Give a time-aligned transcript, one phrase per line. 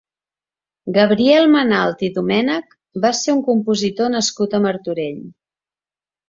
[0.93, 2.73] Gabriel Manalt i Domènech
[3.05, 5.21] va ser un compositor nascut a Martorell.